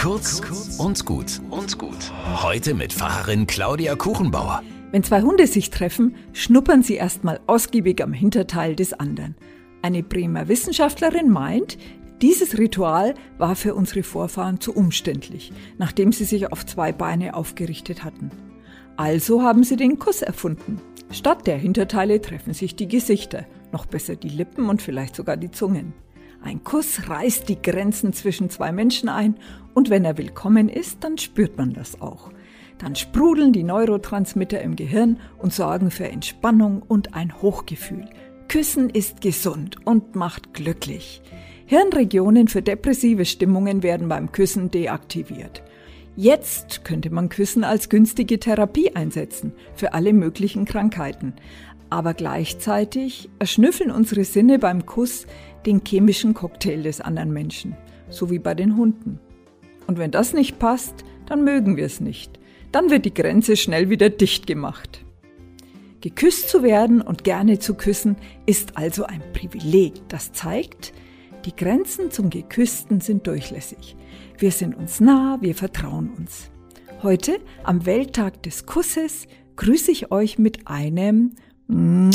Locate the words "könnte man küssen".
46.84-47.62